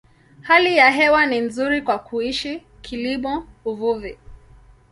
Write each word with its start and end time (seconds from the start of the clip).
Hali 0.41 0.77
ya 0.77 0.89
hewa 0.91 1.25
ni 1.25 1.39
nzuri 1.39 1.81
kwa 1.81 1.99
kuishi, 1.99 2.63
kilimo, 2.81 3.47
uvuvi. 3.65 4.17